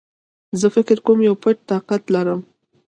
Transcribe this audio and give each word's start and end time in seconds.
زه 0.59 0.67
فکر 0.75 0.97
کوم 1.05 1.19
يو 1.27 1.33
پټ 1.43 1.55
طاقت 1.71 2.01
لرم 2.13 2.39